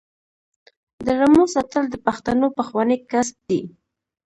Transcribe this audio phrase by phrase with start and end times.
[1.05, 3.61] د رمو ساتل د پښتنو پخوانی کسب دی.